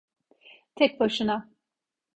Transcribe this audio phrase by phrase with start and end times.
[0.75, 1.49] Tek başına!